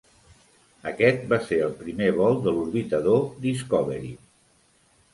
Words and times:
Aquest 0.91 1.27
va 1.35 1.39
ser 1.51 1.59
el 1.67 1.77
primer 1.83 2.09
vol 2.17 2.41
de 2.49 2.57
l'orbitador 2.57 3.25
"Discovery". 3.47 4.15